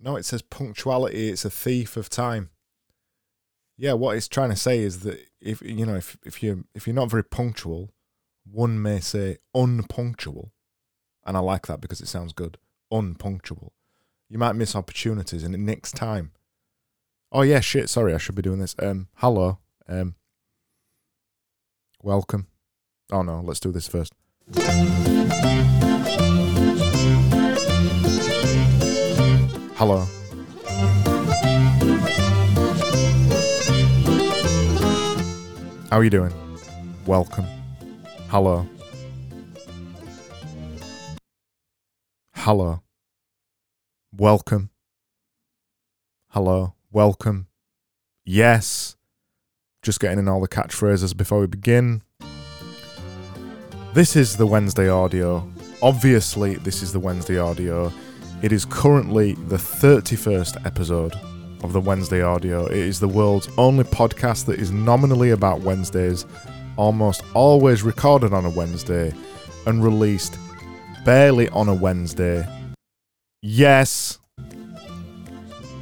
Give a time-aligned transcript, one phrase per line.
[0.00, 1.28] No, it says punctuality.
[1.28, 2.50] It's a thief of time.
[3.76, 6.86] Yeah, what it's trying to say is that if you know if if you if
[6.86, 7.90] you're not very punctual,
[8.44, 10.50] one may say unpunctual,
[11.24, 12.58] and I like that because it sounds good.
[12.90, 13.72] Unpunctual.
[14.28, 16.32] You might miss opportunities, and it nicks time.
[17.32, 17.88] Oh yeah, shit.
[17.88, 18.74] Sorry, I should be doing this.
[18.78, 19.58] Um, hello.
[19.88, 20.14] Um,
[22.02, 22.48] welcome.
[23.12, 24.12] Oh no, let's do this first.
[29.80, 30.00] Hello.
[35.88, 36.34] How are you doing?
[37.06, 37.46] Welcome.
[38.28, 38.68] Hello.
[42.34, 42.82] Hello.
[44.14, 44.68] Welcome.
[46.28, 46.74] Hello.
[46.92, 47.46] Welcome.
[48.26, 48.96] Yes.
[49.80, 52.02] Just getting in all the catchphrases before we begin.
[53.94, 55.50] This is the Wednesday audio.
[55.80, 57.90] Obviously, this is the Wednesday audio.
[58.42, 61.14] It is currently the 31st episode
[61.62, 62.64] of the Wednesday audio.
[62.64, 66.24] It is the world's only podcast that is nominally about Wednesdays,
[66.76, 69.12] almost always recorded on a Wednesday,
[69.66, 70.38] and released
[71.04, 72.48] barely on a Wednesday.
[73.42, 74.18] Yes!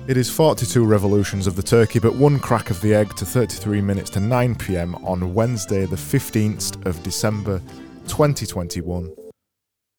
[0.09, 3.81] It is 42 revolutions of the turkey, but one crack of the egg to 33
[3.81, 7.61] minutes to 9 pm on Wednesday, the 15th of December
[8.09, 9.15] 2021.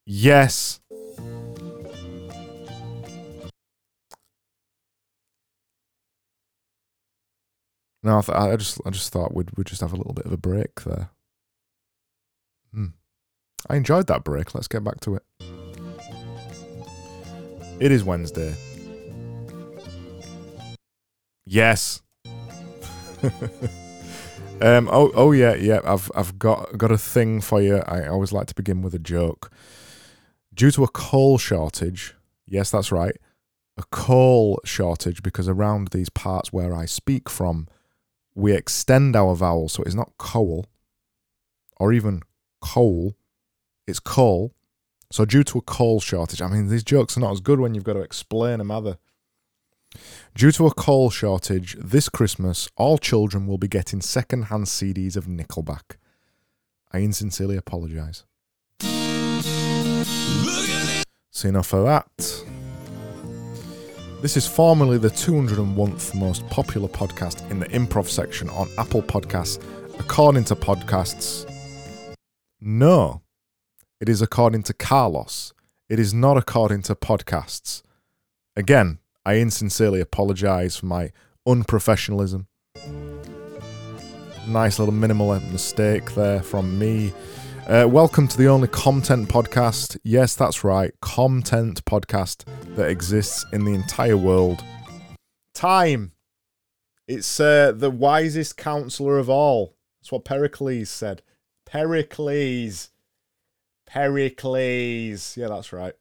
[0.04, 0.79] Yes!
[8.02, 10.24] No, I, th- I just I just thought we'd we'd just have a little bit
[10.24, 11.10] of a break there.
[12.72, 12.86] Hmm.
[13.68, 14.54] I enjoyed that break.
[14.54, 15.22] Let's get back to it.
[17.78, 18.54] It is Wednesday.
[21.44, 22.00] Yes.
[24.62, 24.88] um.
[24.90, 25.10] Oh.
[25.14, 25.32] Oh.
[25.32, 25.54] Yeah.
[25.54, 25.80] Yeah.
[25.84, 26.10] I've.
[26.14, 27.78] I've got got a thing for you.
[27.86, 29.50] I always like to begin with a joke.
[30.54, 32.14] Due to a coal shortage.
[32.46, 33.16] Yes, that's right.
[33.76, 37.68] A coal shortage because around these parts where I speak from,
[38.40, 40.66] we extend our vowel, so it's not coal
[41.78, 42.22] or even
[42.60, 43.16] coal.
[43.86, 44.54] It's coal.
[45.10, 47.74] So due to a coal shortage, I mean these jokes are not as good when
[47.74, 48.98] you've got to explain them either.
[50.34, 55.26] Due to a coal shortage, this Christmas all children will be getting second-hand CDs of
[55.26, 55.96] Nickelback.
[56.92, 58.24] I insincerely apologise.
[61.32, 62.44] So enough of that.
[64.22, 69.58] This is formerly the 201th most popular podcast in the improv section on Apple Podcasts,
[69.98, 71.50] according to podcasts.
[72.60, 73.22] No,
[73.98, 75.54] it is according to Carlos.
[75.88, 77.82] It is not according to podcasts.
[78.54, 81.12] Again, I insincerely apologise for my
[81.48, 82.44] unprofessionalism.
[84.46, 87.14] Nice little minimal mistake there from me.
[87.70, 89.96] Uh, welcome to the only content podcast.
[90.02, 92.44] Yes, that's right, content podcast
[92.74, 94.64] that exists in the entire world.
[95.54, 96.10] Time.
[97.06, 99.76] It's uh, the wisest counselor of all.
[100.00, 101.22] That's what Pericles said.
[101.64, 102.90] Pericles.
[103.86, 105.36] Pericles.
[105.36, 105.92] Yeah, that's right.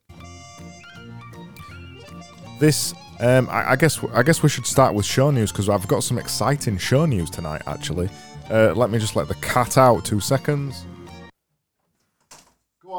[2.60, 5.88] This, um, I, I guess, I guess we should start with show news because I've
[5.88, 7.62] got some exciting show news tonight.
[7.68, 8.10] Actually,
[8.50, 10.04] uh, let me just let the cat out.
[10.04, 10.88] Two seconds.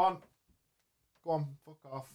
[0.00, 0.16] On.
[1.22, 1.47] Go on.
[1.66, 2.15] Fuck off.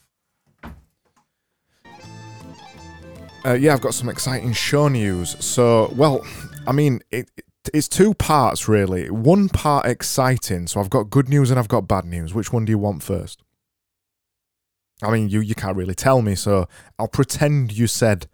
[3.46, 5.36] Uh, yeah, I've got some exciting show news.
[5.46, 6.26] So, well,
[6.66, 7.46] I mean, it, it,
[7.76, 9.12] it's two parts really.
[9.12, 10.66] One part exciting.
[10.66, 12.34] So I've got good news and I've got bad news.
[12.34, 13.44] Which one do you want first?
[15.04, 18.26] I mean, you you can't really tell me, so I'll pretend you said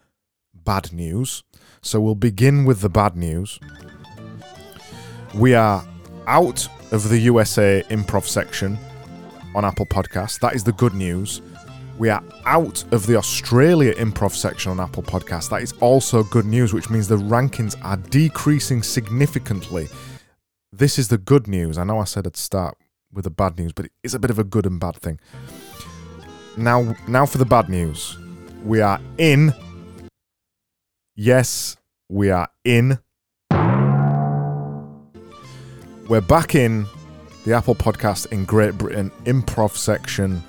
[0.53, 1.43] bad news.
[1.81, 3.59] So we'll begin with the bad news.
[5.33, 5.85] We are
[6.25, 8.77] out of the USA improv section
[9.55, 10.39] on Apple Podcasts.
[10.39, 11.41] That is the good news.
[11.97, 15.49] We are out of the Australia improv section on Apple Podcasts.
[15.49, 19.87] That is also good news, which means the rankings are decreasing significantly.
[20.71, 21.77] This is the good news.
[21.77, 22.77] I know I said I'd start
[23.11, 25.19] with the bad news, but it's a bit of a good and bad thing.
[26.57, 28.17] Now, now for the bad news.
[28.63, 29.53] We are in.
[31.15, 31.77] Yes,
[32.09, 32.99] we are in.
[36.07, 36.87] We're back in
[37.45, 40.43] the Apple Podcast in Great Britain improv section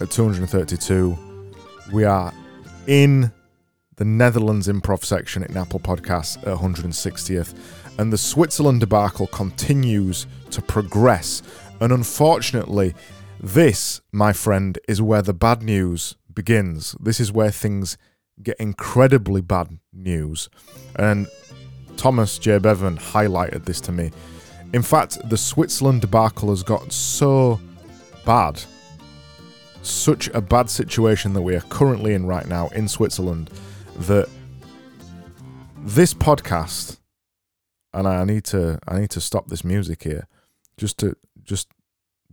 [0.00, 1.18] at 232.
[1.92, 2.32] We are
[2.86, 3.32] in
[3.96, 7.54] the Netherlands improv section in Apple Podcasts at 160th.
[7.98, 11.42] And the Switzerland debacle continues to progress.
[11.80, 12.94] And unfortunately,
[13.40, 16.94] this, my friend, is where the bad news begins.
[17.00, 17.98] This is where things
[18.40, 20.48] get incredibly bad news.
[20.94, 21.26] And
[21.96, 22.58] Thomas J.
[22.58, 24.12] Bevan highlighted this to me.
[24.72, 27.58] In fact, the Switzerland debacle has got so
[28.24, 28.60] bad
[29.82, 33.50] such a bad situation that we are currently in right now in Switzerland
[33.96, 34.28] that
[35.78, 36.98] this podcast
[37.94, 40.26] and I need to I need to stop this music here
[40.76, 41.68] just to just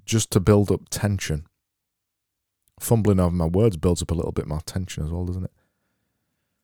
[0.05, 1.47] just to build up tension.
[2.79, 5.49] Fumbling over my words builds up a little bit more tension as well, doesn't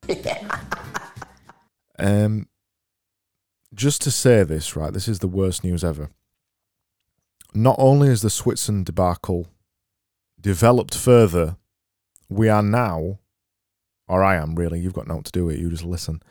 [0.08, 0.28] it?
[2.00, 2.48] um
[3.74, 6.10] just to say this, right, this is the worst news ever.
[7.54, 9.48] Not only is the Switzerland debacle
[10.40, 11.58] developed further,
[12.30, 13.20] we are now,
[14.08, 16.22] or I am really, you've got nothing to do it, you just listen.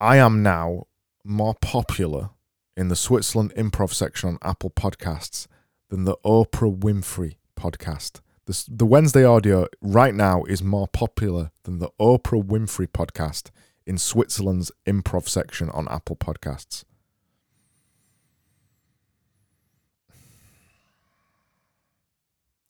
[0.00, 0.86] I am now
[1.24, 2.30] more popular
[2.76, 5.46] in the Switzerland improv section on Apple Podcasts
[5.90, 8.20] than the Oprah Winfrey podcast.
[8.46, 13.50] The, the Wednesday audio right now is more popular than the Oprah Winfrey podcast
[13.86, 16.84] in Switzerland's improv section on Apple Podcasts.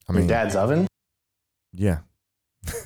[0.08, 0.86] I Your mean, dad's oven?
[1.72, 1.98] yeah.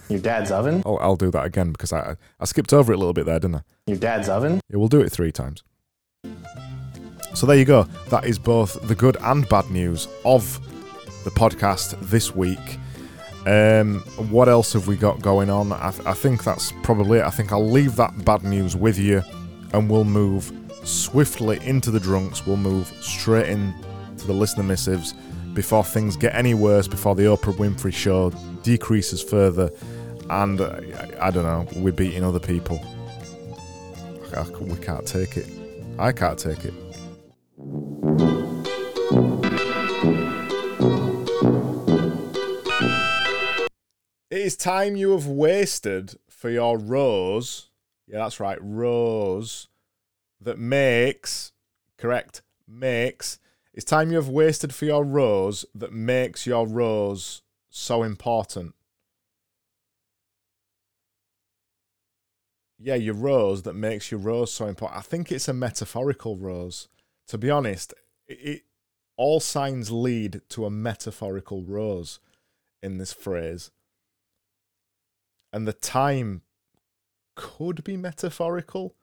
[0.08, 0.82] Your dad's oven?
[0.86, 3.38] Oh, I'll do that again because I I skipped over it a little bit there,
[3.38, 3.62] didn't I?
[3.86, 4.60] Your dad's oven?
[4.70, 5.62] Yeah, we'll do it three times.
[7.34, 7.84] So there you go.
[8.10, 10.58] That is both the good and bad news of
[11.24, 12.78] the podcast this week.
[13.46, 14.00] Um,
[14.30, 15.72] what else have we got going on?
[15.72, 17.24] I, th- I think that's probably it.
[17.24, 19.22] I think I'll leave that bad news with you
[19.72, 20.52] and we'll move
[20.84, 22.46] swiftly into the drunks.
[22.46, 23.74] We'll move straight in
[24.18, 25.14] to the listener missives
[25.54, 28.30] before things get any worse, before the Oprah Winfrey show
[28.62, 29.70] decreases further,
[30.30, 30.80] and uh,
[31.20, 32.80] I, don't know, we're beating other people.
[34.36, 35.48] I- we can't take it.
[35.98, 36.74] I can't take it.
[44.48, 47.68] Is time you have wasted for your rose.
[48.06, 49.68] Yeah, that's right, rose
[50.40, 51.52] that makes,
[51.98, 53.38] correct, makes.
[53.74, 58.74] It's time you have wasted for your rose that makes your rose so important.
[62.78, 64.98] Yeah, your rose that makes your rose so important.
[64.98, 66.88] I think it's a metaphorical rose.
[67.26, 67.92] To be honest,
[68.26, 68.62] it, it
[69.18, 72.18] all signs lead to a metaphorical rose
[72.82, 73.70] in this phrase.
[75.52, 76.42] And the time
[77.36, 78.94] could be metaphorical.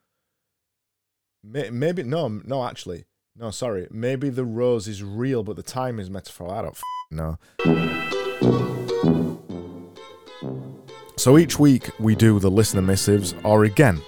[1.43, 2.65] Maybe no, no.
[2.65, 3.05] Actually,
[3.35, 3.51] no.
[3.51, 3.87] Sorry.
[3.89, 6.55] Maybe the rose is real, but the time is metaphorical.
[6.55, 6.77] I don't
[7.11, 7.37] know.
[11.17, 14.01] So each week we do the listener missives, or again,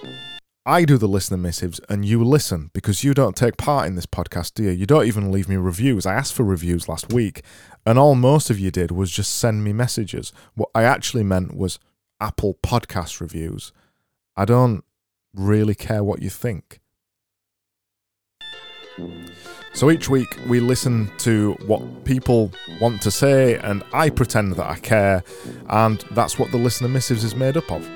[0.66, 4.06] I do the listener missives and you listen because you don't take part in this
[4.06, 4.72] podcast, do you?
[4.72, 6.06] You don't even leave me reviews.
[6.06, 7.42] I asked for reviews last week,
[7.86, 10.34] and all most of you did was just send me messages.
[10.56, 11.80] What I actually meant was
[12.20, 13.72] Apple podcast reviews.
[14.36, 14.84] I don't
[15.34, 16.80] really care what you think.
[19.74, 24.68] So each week we listen to what people want to say, and I pretend that
[24.68, 25.24] I care,
[25.70, 27.88] and that's what the listener missives is made up of.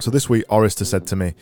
[0.00, 1.34] So this week, Orister said to me,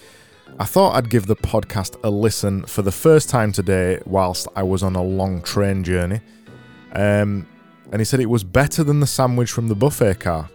[0.58, 4.62] I thought I'd give the podcast a listen for the first time today whilst I
[4.62, 6.20] was on a long train journey.
[6.92, 7.46] Um,
[7.92, 10.48] and he said it was better than the sandwich from the buffet car.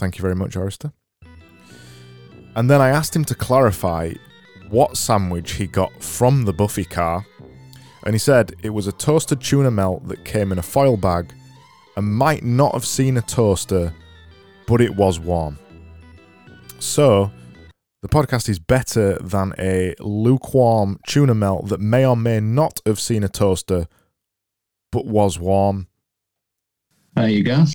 [0.00, 0.94] Thank you very much, Orister.
[2.56, 4.14] And then I asked him to clarify
[4.70, 7.26] what sandwich he got from the Buffy car.
[8.06, 11.34] And he said it was a toasted tuna melt that came in a foil bag
[11.98, 13.92] and might not have seen a toaster,
[14.66, 15.58] but it was warm.
[16.78, 17.30] So,
[18.00, 22.98] the podcast is better than a lukewarm tuna melt that may or may not have
[22.98, 23.86] seen a toaster,
[24.90, 25.88] but was warm.
[27.16, 27.66] There you go.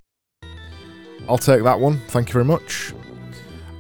[1.28, 2.00] I'll take that one.
[2.08, 2.94] Thank you very much.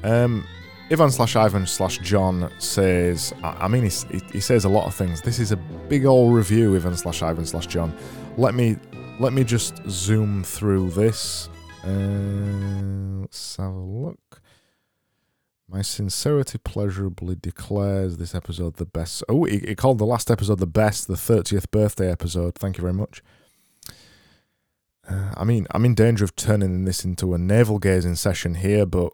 [0.03, 0.47] Um,
[0.91, 5.21] Ivan slash Ivan slash John says, I, mean, he, he says a lot of things.
[5.21, 7.95] This is a big old review, Ivan slash Ivan slash John.
[8.37, 8.77] Let me
[9.19, 11.49] let me just zoom through this.
[11.83, 14.41] Uh, let's have a look.
[15.67, 19.23] My sincerity pleasurably declares this episode the best.
[19.29, 22.55] Oh, he, he called the last episode the best, the 30th birthday episode.
[22.55, 23.23] Thank you very much.
[25.07, 28.85] Uh, I mean, I'm in danger of turning this into a navel gazing session here,
[28.85, 29.13] but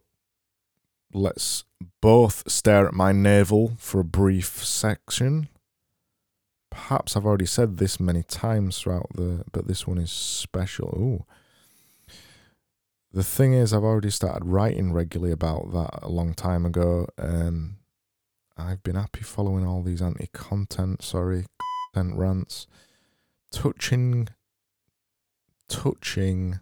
[1.13, 1.65] let's
[2.01, 5.49] both stare at my navel for a brief section.
[6.69, 10.95] Perhaps I've already said this many times throughout the, but this one is special.
[10.97, 11.25] Ooh.
[13.11, 17.07] The thing is, I've already started writing regularly about that a long time ago.
[17.17, 17.79] Um,
[18.57, 21.45] I've been happy following all these anti-content, sorry,
[21.93, 22.67] content rants,
[23.51, 24.29] touching,
[25.71, 26.59] touching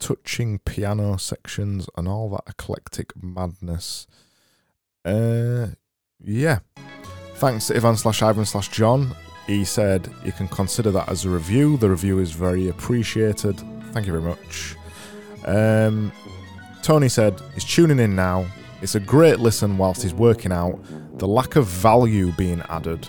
[0.00, 4.08] touching piano sections and all that eclectic madness.
[5.04, 5.68] Uh,
[6.20, 6.58] yeah.
[7.36, 9.14] Thanks to Ivan slash Ivan slash John.
[9.46, 11.76] he said you can consider that as a review.
[11.76, 13.62] The review is very appreciated.
[13.92, 14.74] Thank you very much.
[15.44, 16.12] Um,
[16.82, 18.44] Tony said he's tuning in now.
[18.80, 20.80] It's a great listen whilst he's working out.
[21.18, 23.06] The lack of value being added,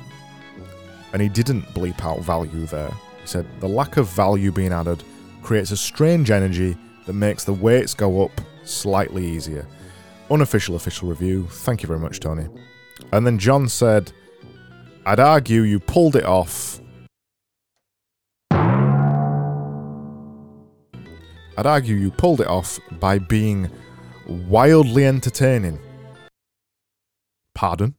[1.11, 2.91] and he didn't bleep out value there.
[3.23, 5.01] He said the lack of value being added
[5.41, 9.65] creates a strange energy that makes the weights go up slightly easier.
[10.29, 11.47] Unofficial official review.
[11.47, 12.47] Thank you very much, Tony.
[13.13, 14.11] And then John said,
[15.05, 16.81] I'd argue you pulled it off.
[21.55, 23.69] I'd argue you pulled it off by being
[24.27, 25.79] wildly entertaining.
[27.55, 27.95] Pardon?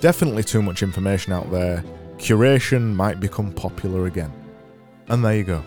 [0.00, 1.82] Definitely too much information out there.
[2.18, 4.32] Curation might become popular again.
[5.08, 5.64] And there you go.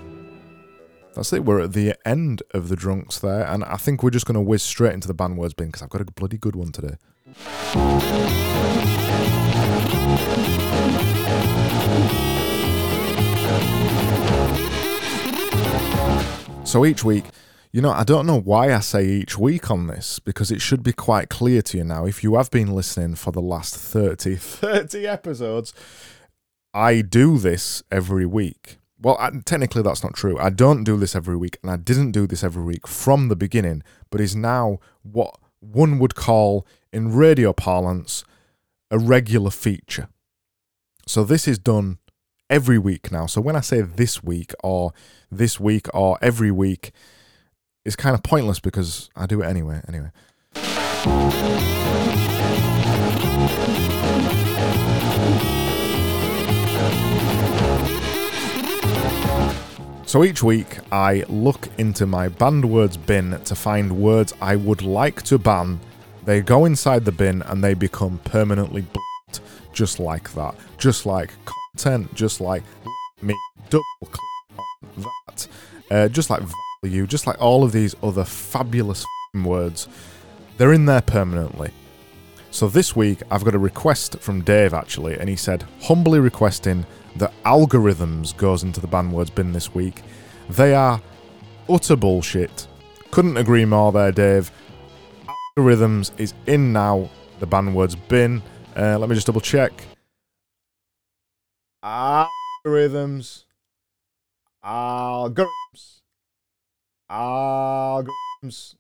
[1.14, 1.44] That's it.
[1.44, 4.42] We're at the end of the drunks there, and I think we're just going to
[4.42, 6.96] whiz straight into the band words bin because I've got a bloody good one today.
[16.64, 17.26] So each week,
[17.72, 20.82] you know, I don't know why I say each week on this because it should
[20.82, 22.06] be quite clear to you now.
[22.06, 25.74] If you have been listening for the last 30, 30 episodes,
[26.74, 28.78] I do this every week.
[29.02, 30.38] Well, I, technically, that's not true.
[30.40, 33.36] I don't do this every week, and I didn't do this every week from the
[33.36, 38.24] beginning, but is now what one would call, in radio parlance,
[38.92, 40.10] a regular feature.
[41.08, 42.00] So this is done
[42.50, 43.26] every week now.
[43.26, 44.92] So when I say this week or
[45.32, 46.92] this week or every week,
[47.86, 49.82] it's kind of pointless because I do it anyway.
[49.88, 50.12] Anyway.
[60.06, 64.82] So each week I look into my banned words bin to find words I would
[64.82, 65.80] like to ban.
[66.26, 70.56] They go inside the bin and they become permanently blocked, just like that.
[70.80, 72.64] Just like content, just like
[73.22, 73.36] me
[73.70, 73.86] double
[75.28, 75.48] that.
[75.92, 76.42] Uh, just like
[76.84, 79.88] value, just like all of these other fabulous words.
[80.58, 81.72] They're in there permanently.
[82.52, 86.86] So this week I've got a request from Dave actually, and he said, humbly requesting
[87.18, 90.02] that algorithms goes into the ban words bin this week.
[90.50, 91.02] They are
[91.68, 92.68] utter bullshit.
[93.12, 94.52] Couldn't agree more there, Dave.
[95.58, 97.10] Algorithms is in now,
[97.40, 98.42] the ban words bin.
[98.76, 99.74] Uh, let me just double check.
[101.84, 103.44] Algorithms.
[104.64, 105.99] Algorithms.
[107.12, 108.76] Algorithms.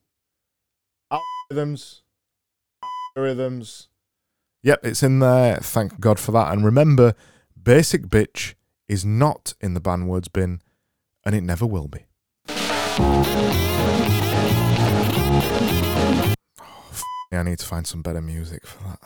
[1.11, 2.01] Algorithms.
[3.17, 3.87] Algorithms.
[4.61, 5.57] Yep, it's in there.
[5.57, 6.53] Thank God for that.
[6.53, 7.15] And remember,
[7.61, 8.53] Basic Bitch
[8.87, 10.61] is not in the ban words bin,
[11.25, 12.05] and it never will be.
[12.49, 13.25] Oh,
[17.43, 18.99] need to find some better music for that.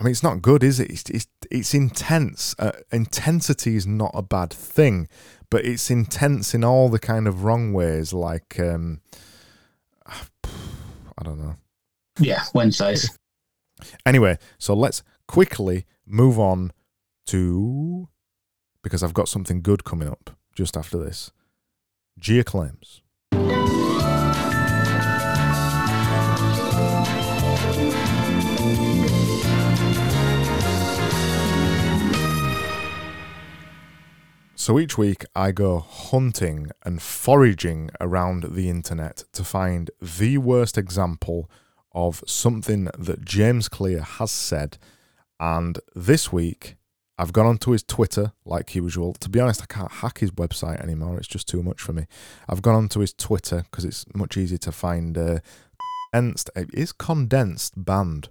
[0.00, 0.90] I mean, it's not good, is it?
[0.90, 2.54] It's it's, it's intense.
[2.58, 5.08] Uh, intensity is not a bad thing,
[5.50, 8.14] but it's intense in all the kind of wrong ways.
[8.14, 9.02] Like, um,
[10.06, 11.56] I don't know.
[12.18, 13.10] Yeah, Wednesdays.
[14.06, 16.72] Anyway, so let's quickly move on
[17.26, 18.08] to
[18.82, 21.30] because I've got something good coming up just after this.
[22.18, 23.02] Gia claims.
[34.60, 40.76] So each week I go hunting and foraging around the internet to find the worst
[40.76, 41.50] example
[41.92, 44.76] of something that James Clear has said.
[45.40, 46.76] And this week
[47.16, 49.14] I've gone onto his Twitter like usual.
[49.14, 51.16] To be honest, I can't hack his website anymore.
[51.16, 52.04] It's just too much for me.
[52.46, 55.16] I've gone onto his Twitter because it's much easier to find.
[55.16, 55.38] Uh,
[56.12, 58.28] condensed is condensed banned?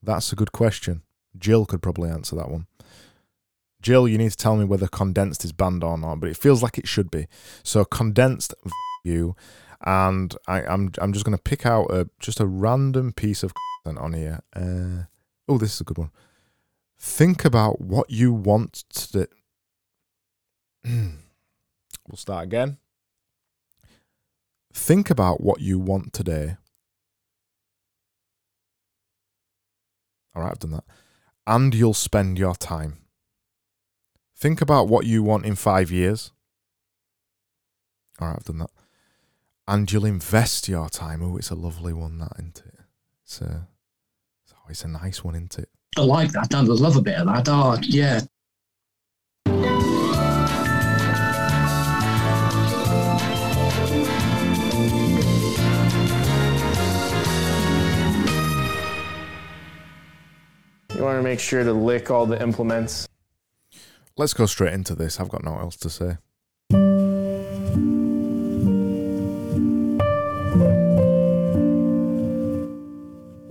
[0.00, 1.02] That's a good question.
[1.36, 2.68] Jill could probably answer that one.
[3.84, 6.62] Jill, you need to tell me whether condensed is banned or not, but it feels
[6.62, 7.26] like it should be.
[7.62, 8.54] So condensed
[9.04, 9.36] view,
[9.82, 13.42] and I, am I'm, I'm just going to pick out a just a random piece
[13.42, 13.52] of
[13.84, 14.40] content on here.
[14.56, 15.04] Uh,
[15.46, 16.10] oh, this is a good one.
[16.98, 19.28] Think about what you want to.
[20.84, 22.78] we'll start again.
[24.72, 26.56] Think about what you want today.
[30.34, 30.84] All right, I've done that.
[31.46, 33.03] And you'll spend your time.
[34.36, 36.32] Think about what you want in five years.
[38.20, 38.70] All right, I've done that.
[39.66, 41.22] And you'll invest your time.
[41.22, 42.80] Oh, it's a lovely one, that, isn't it?
[43.24, 43.68] It's a,
[44.52, 45.70] oh, it's a nice one, isn't it?
[45.96, 46.54] I like that.
[46.54, 47.48] I love a bit of that.
[47.48, 48.20] Oh, yeah.
[60.94, 63.08] You want to make sure to lick all the implements.
[64.16, 65.18] Let's go straight into this.
[65.18, 66.18] I've got no else to say.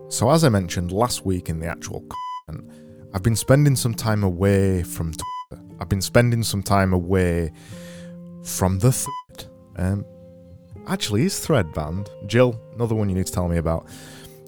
[0.10, 2.08] So, as I mentioned last week in the actual
[2.48, 2.72] content,
[3.13, 5.63] I've been spending some time away from Twitter.
[5.82, 7.51] I've been spending some time away
[8.46, 9.51] from the thread.
[9.75, 10.05] Um,
[10.88, 12.10] actually, is thread banned?
[12.25, 13.89] Jill, another one you need to tell me about.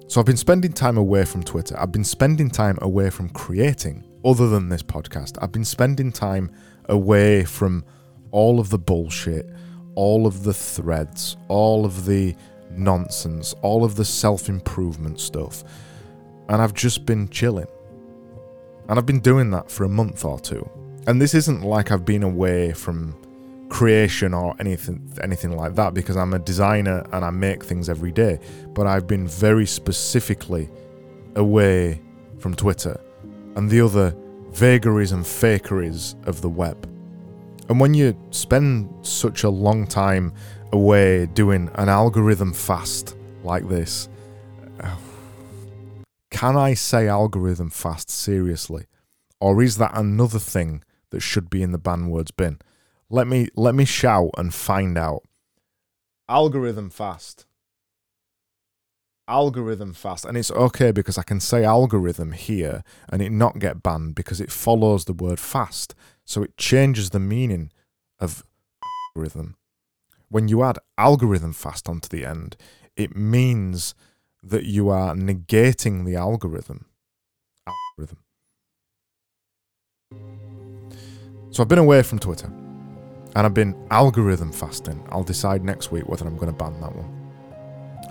[0.07, 1.77] So, I've been spending time away from Twitter.
[1.77, 5.37] I've been spending time away from creating, other than this podcast.
[5.41, 6.51] I've been spending time
[6.89, 7.85] away from
[8.31, 9.47] all of the bullshit,
[9.93, 12.35] all of the threads, all of the
[12.71, 15.63] nonsense, all of the self improvement stuff.
[16.49, 17.67] And I've just been chilling.
[18.89, 20.67] And I've been doing that for a month or two.
[21.07, 23.15] And this isn't like I've been away from
[23.69, 28.11] creation or anything anything like that because I'm a designer and I make things every
[28.11, 28.39] day,
[28.73, 30.69] but I've been very specifically
[31.35, 32.01] away
[32.37, 32.99] from Twitter
[33.55, 34.15] and the other
[34.51, 36.89] vagaries and fakeries of the web.
[37.67, 40.33] And when you spend such a long time
[40.71, 44.07] away doing an algorithm fast like this,
[46.29, 48.85] can I say algorithm fast seriously?
[49.39, 52.59] Or is that another thing that should be in the ban words bin?
[53.09, 55.23] Let me let me shout and find out.
[56.27, 57.45] Algorithm fast.
[59.27, 60.25] Algorithm fast.
[60.25, 64.39] And it's okay because I can say algorithm here and it not get banned because
[64.39, 65.95] it follows the word fast.
[66.25, 67.71] So it changes the meaning
[68.19, 68.43] of
[69.15, 69.55] algorithm.
[70.29, 72.57] When you add algorithm fast onto the end,
[72.95, 73.95] it means
[74.43, 76.85] that you are negating the algorithm.
[77.67, 78.19] Algorithm.
[81.51, 85.05] So I've been away from Twitter and I've been algorithm fasting.
[85.09, 87.14] I'll decide next week whether I'm going to ban that one.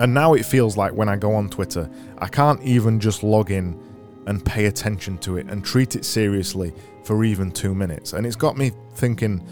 [0.00, 3.50] And now it feels like when I go on Twitter, I can't even just log
[3.50, 3.80] in
[4.26, 6.72] and pay attention to it and treat it seriously
[7.04, 8.12] for even two minutes.
[8.12, 9.46] And it's got me thinking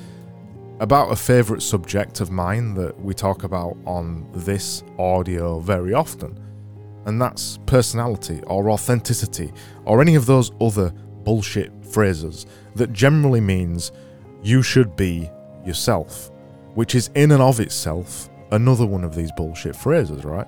[0.80, 6.36] about a favourite subject of mine that we talk about on this audio very often,
[7.04, 9.52] and that's personality or authenticity
[9.84, 10.90] or any of those other
[11.22, 13.92] bullshit phrases that generally means
[14.42, 15.30] you should be
[15.64, 16.30] yourself,
[16.74, 20.46] which is in and of itself another one of these bullshit phrases, right?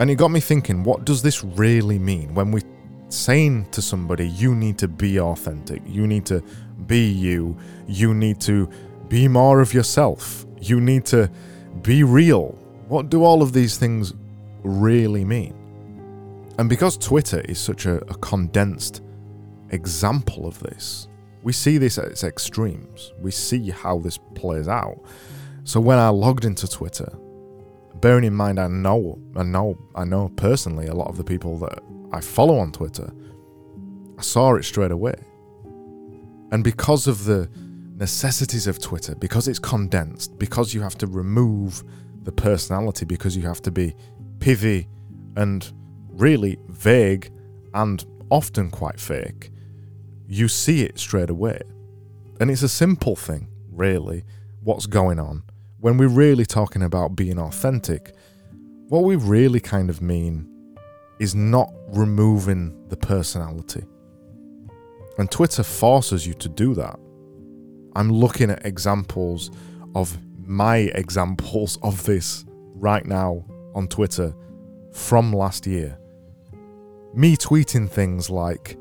[0.00, 2.62] And it got me thinking, what does this really mean when we're
[3.10, 6.42] saying to somebody, you need to be authentic, you need to
[6.86, 8.68] be you, you need to
[9.08, 11.30] be more of yourself, you need to
[11.82, 12.58] be real?
[12.88, 14.14] What do all of these things
[14.62, 15.58] really mean?
[16.58, 19.02] And because Twitter is such a, a condensed
[19.70, 21.08] example of this,
[21.42, 23.12] we see this at its extremes.
[23.20, 24.98] We see how this plays out.
[25.64, 27.10] So when I logged into Twitter,
[27.96, 31.58] bearing in mind I know I know I know personally a lot of the people
[31.58, 31.78] that
[32.12, 33.12] I follow on Twitter,
[34.18, 35.14] I saw it straight away.
[36.50, 37.48] And because of the
[37.96, 41.84] necessities of Twitter, because it's condensed, because you have to remove
[42.24, 43.94] the personality, because you have to be
[44.40, 44.88] pithy
[45.36, 45.72] and
[46.08, 47.30] really vague
[47.74, 49.50] and often quite fake,
[50.28, 51.60] you see it straight away.
[52.40, 54.24] And it's a simple thing, really,
[54.62, 55.44] what's going on.
[55.82, 58.14] When we're really talking about being authentic,
[58.86, 60.48] what we really kind of mean
[61.18, 63.82] is not removing the personality.
[65.18, 67.00] And Twitter forces you to do that.
[67.96, 69.50] I'm looking at examples
[69.96, 70.16] of
[70.46, 72.44] my examples of this
[72.76, 74.36] right now on Twitter
[74.92, 75.98] from last year.
[77.12, 78.78] Me tweeting things like,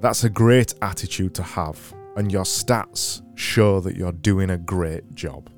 [0.00, 5.14] that's a great attitude to have, and your stats show that you're doing a great
[5.14, 5.48] job.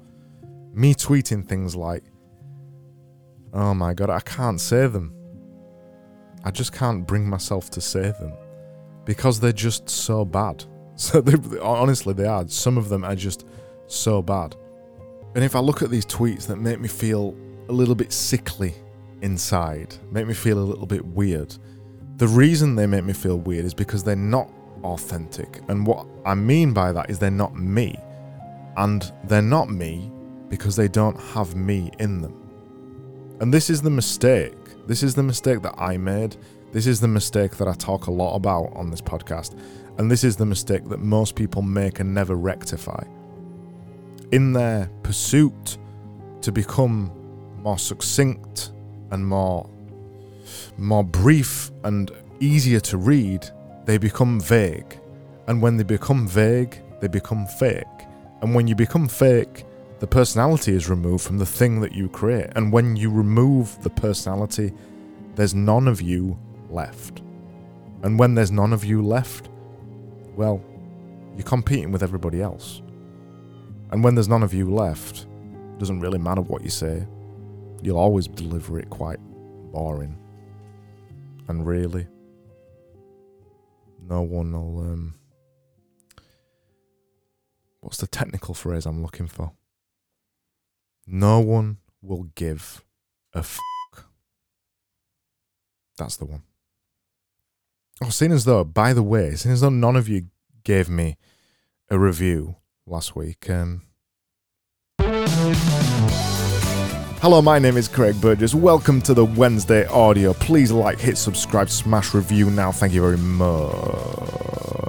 [0.79, 2.05] Me tweeting things like,
[3.53, 5.13] oh my god, I can't say them.
[6.45, 8.33] I just can't bring myself to say them
[9.05, 10.65] because they're just so bad.
[11.01, 12.49] So they, honestly, they are.
[12.49, 13.47] Some of them are just
[13.87, 14.57] so bad.
[15.37, 17.37] And if I look at these tweets that make me feel
[17.69, 18.75] a little bit sickly
[19.23, 21.57] inside, make me feel a little bit weird,
[22.17, 24.51] the reason they make me feel weird is because they're not
[24.83, 25.61] authentic.
[25.69, 27.97] And what I mean by that is they're not me.
[28.77, 30.11] And they're not me
[30.49, 32.35] because they don't have me in them.
[33.41, 34.55] And this is the mistake.
[34.87, 36.37] This is the mistake that I made.
[36.73, 39.59] This is the mistake that I talk a lot about on this podcast.
[39.99, 43.05] And this is the mistake that most people make and never rectify.
[44.33, 45.79] In their pursuit
[46.43, 47.11] to become
[47.63, 48.73] more succinct
[49.11, 49.69] and more
[50.77, 53.49] more brief and easier to read,
[53.85, 54.99] they become vague.
[55.47, 57.87] And when they become vague, they become fake.
[58.43, 59.65] And when you become fake,
[60.01, 62.51] the personality is removed from the thing that you create.
[62.55, 64.73] And when you remove the personality,
[65.35, 66.39] there's none of you
[66.71, 67.23] left.
[68.03, 69.49] And when there's none of you left,
[70.37, 70.63] well,
[71.35, 72.81] you're competing with everybody else.
[73.91, 75.27] And when there's none of you left,
[75.73, 77.07] it doesn't really matter what you say.
[77.83, 79.19] You'll always deliver it quite
[79.73, 80.17] boring.
[81.49, 82.07] And really,
[84.09, 84.81] no one will.
[84.81, 85.15] Um,
[87.81, 89.53] what's the technical phrase I'm looking for?
[91.11, 92.85] No one will give
[93.35, 93.59] a f.
[95.97, 96.43] That's the one.
[98.05, 100.27] Oh, seeing as though, by the way, seeing as though none of you
[100.65, 101.17] gave me
[101.89, 103.83] a review last week, um,
[107.21, 108.55] Hello, my name is Craig Burgess.
[108.55, 110.35] Welcome to the Wednesday audio.
[110.35, 112.71] Please like, hit subscribe, smash review now.
[112.71, 114.88] Thank you very much.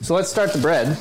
[0.00, 1.00] So let's start the bread.